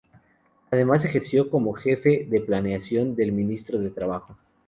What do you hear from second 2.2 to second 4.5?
de Planeación del Ministerio de Trabajo.